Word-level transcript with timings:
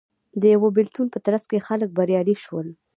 د 0.41 0.43
یوه 0.53 0.69
بېلتون 0.77 1.07
په 1.13 1.19
ترڅ 1.25 1.43
کې 1.49 1.65
خلک 1.67 1.89
بریالي 1.97 2.35
شول 2.43 2.67